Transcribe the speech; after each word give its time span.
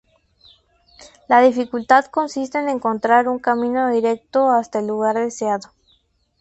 La 1.27 1.41
dificultad 1.41 2.05
consiste 2.05 2.57
en 2.57 2.69
encontrar 2.69 3.27
un 3.29 3.37
camino 3.37 3.91
directo 3.91 4.49
hasta 4.49 4.79
el 4.79 4.87
lugar 4.87 5.15
deseado. 5.15 5.69